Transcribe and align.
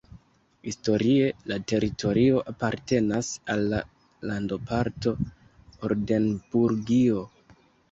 Historie 0.69 1.27
la 1.51 1.57
teritorio 1.71 2.39
apartenas 2.53 3.29
al 3.57 3.69
la 3.75 3.83
landoparto 4.31 5.15
Oldenburgio. 5.91 7.23